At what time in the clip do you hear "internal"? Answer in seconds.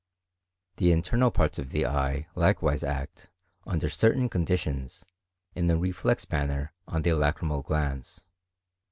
0.91-1.29